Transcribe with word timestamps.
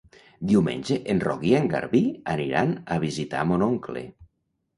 Diumenge 0.51 0.95
en 1.13 1.21
Roc 1.23 1.45
i 1.49 1.53
en 1.57 1.67
Garbí 1.73 2.01
aniran 2.33 2.73
a 2.97 2.99
visitar 3.05 3.45
mon 3.53 3.67
oncle. 3.69 4.05